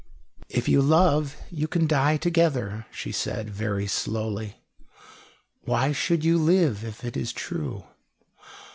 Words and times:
"If 0.49 0.67
you 0.67 0.81
love, 0.81 1.35
you 1.51 1.67
can 1.67 1.85
die 1.85 2.17
together," 2.17 2.87
she 2.89 3.11
said, 3.11 3.51
very 3.51 3.85
slowly. 3.85 4.55
"Why 5.65 5.91
should 5.91 6.25
you 6.25 6.39
live, 6.39 6.83
if 6.83 7.05
it 7.05 7.15
is 7.15 7.31
true? 7.31 7.83